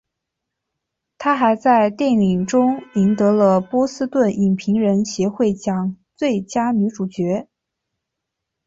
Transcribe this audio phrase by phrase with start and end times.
[1.19, 7.47] 她还在电影中赢得了波士顿影评人协会奖最佳女主角。